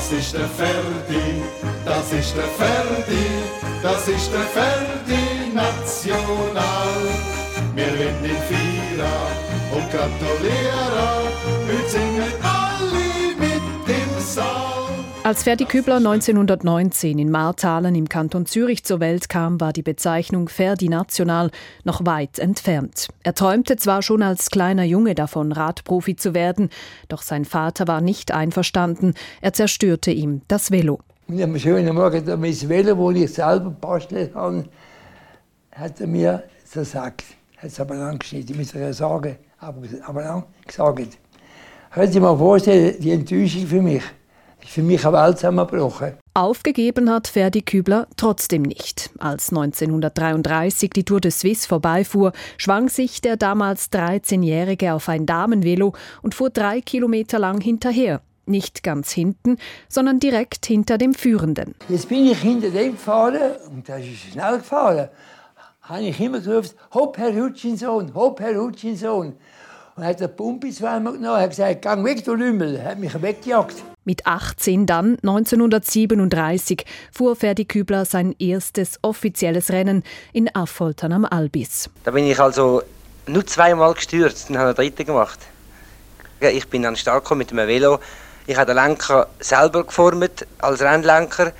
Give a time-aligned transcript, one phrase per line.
[0.00, 1.42] Das ist der Ferdi,
[1.84, 3.26] das ist der Ferdi,
[3.82, 6.94] das ist der Ferdi National.
[7.74, 9.36] Wir wollen ihn feiern
[9.70, 11.29] und gratulieren,
[15.30, 20.48] Als Ferdi Kübler 1919 in Martalen im Kanton Zürich zur Welt kam, war die Bezeichnung
[20.48, 21.52] Ferdi National
[21.84, 23.06] noch weit entfernt.
[23.22, 26.68] Er träumte zwar schon als kleiner Junge davon, Radprofi zu werden,
[27.06, 29.14] doch sein Vater war nicht einverstanden.
[29.40, 30.98] Er zerstörte ihm das Velo.
[31.28, 34.64] Und am schönen Morgen mein Velo, das ich selber bastelt habe,
[35.70, 36.42] hat er mir
[36.74, 37.22] gesagt,
[37.56, 41.18] hat es aber lang geschnitten, ich muss sagen, aber, lang gesagt.
[41.92, 44.02] Können Sie mal vorstellen, die Enttäuschung für mich
[44.66, 46.14] für mich eine Welt zusammengebrochen.
[46.34, 49.10] Aufgegeben hat Ferdi Kübler trotzdem nicht.
[49.18, 55.92] Als 1933 die Tour de Suisse vorbeifuhr, schwang sich der damals 13-Jährige auf ein Damenvelo
[56.22, 58.20] und fuhr drei Kilometer lang hinterher.
[58.46, 61.74] Nicht ganz hinten, sondern direkt hinter dem Führenden.
[61.88, 65.08] Jetzt bin ich hinter dem gefahren und da ist schnell gefahren.
[65.82, 69.34] Habe ich immer gerufen, hopp, Herr Hutchinson, hopp, Herr Hutchinson.
[70.00, 73.82] Und hat der Pumpe zweimal genommen, hat gesagt, gang weg, du Lümmel, hat mich weggejagt.
[74.06, 81.90] Mit 18 dann, 1937, fuhr Ferdi Kübler sein erstes offizielles Rennen in Affoltern am Albis.
[82.04, 82.80] Da bin ich also
[83.26, 85.38] nur zweimal gestürzt und habe einen dritten gemacht.
[86.40, 87.98] Ich bin dann stark mit dem Velo.
[88.46, 91.52] Ich habe den Lenker selber geformt als Rennlenker.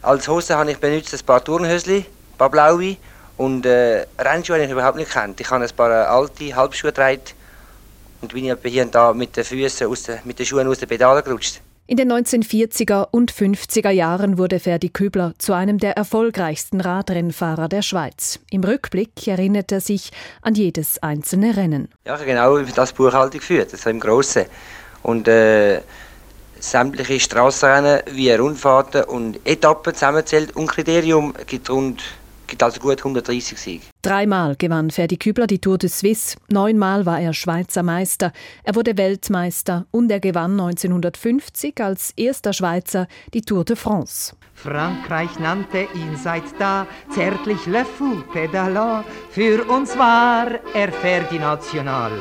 [0.00, 2.96] Als Hose habe ich benutzt ein paar Turnhösli, ein paar blaue
[3.36, 5.38] und äh, Rennschuhe habe ich überhaupt nicht kennt.
[5.42, 7.20] Ich habe ein paar alte Halbschuhe getragen
[8.22, 10.88] und bin hier und da mit den Füßen aus den, mit den Schuhen aus den
[10.88, 11.60] Pedalen gerutscht.
[11.88, 17.82] In den 1940er und 50er Jahren wurde Ferdi Kübler zu einem der erfolgreichsten Radrennfahrer der
[17.82, 18.38] Schweiz.
[18.50, 20.10] Im Rückblick erinnert er sich
[20.42, 21.88] an jedes einzelne Rennen.
[22.06, 24.46] Ja, genau wie das Buchhaltung führt, also im Grossen.
[25.02, 25.80] Und äh,
[26.60, 32.02] sämtliche Strassenrennen wie Rundfahrten und Etappen zusammenzählt und Kriterium gibt rund
[32.52, 33.82] gibt also gut 130 Siege.
[34.02, 38.30] Dreimal gewann Ferdi Kübler die Tour de Suisse, neunmal war er Schweizer Meister,
[38.62, 44.36] er wurde Weltmeister und er gewann 1950 als erster Schweizer die Tour de France.
[44.52, 52.12] Frankreich nannte ihn seit da zärtlich Le Fou Pedalant, für uns war er Ferdi National.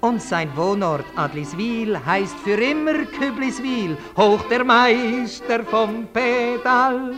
[0.00, 7.12] Und sein Wohnort Adliswil heißt für immer Kübliswil, hoch der Meister vom Pedal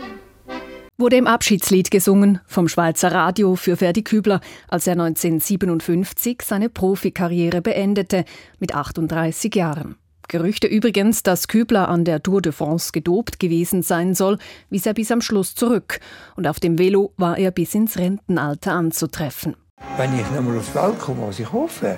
[0.97, 7.61] wurde im Abschiedslied gesungen vom Schweizer Radio für Ferdi Kübler, als er 1957 seine Profikarriere
[7.61, 8.25] beendete
[8.59, 9.95] mit 38 Jahren.
[10.27, 14.37] Gerüchte übrigens, dass Kübler an der Tour de France gedopt gewesen sein soll,
[14.69, 15.99] wies er bis am Schluss zurück.
[16.35, 19.55] Und auf dem Velo war er bis ins Rentenalter anzutreffen.
[19.97, 21.97] Wenn ich nochmal aufs Welt komme, was ich hoffe,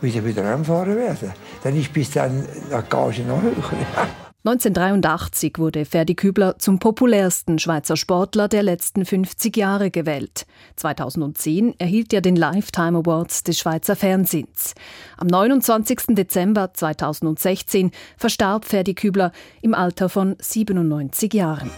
[0.00, 1.32] wieder wieder anfahren werde,
[1.62, 3.54] dann ist bis dann die Gage noch höher.
[4.44, 10.46] 1983 wurde Ferdi Kübler zum populärsten Schweizer Sportler der letzten 50 Jahre gewählt.
[10.74, 14.74] 2010 erhielt er den Lifetime Awards des Schweizer Fernsehens.
[15.16, 16.16] Am 29.
[16.16, 21.70] Dezember 2016 verstarb Ferdi Kübler im Alter von 97 Jahren.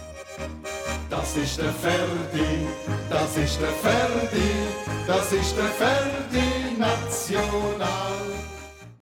[1.11, 2.65] Das ist der Ferdi,
[3.11, 4.49] das ist der Ferdi,
[5.05, 7.94] das ist der Ferdi National.